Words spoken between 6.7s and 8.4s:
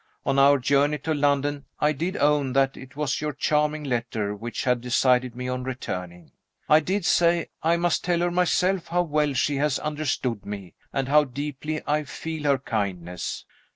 did say, 'I must tell her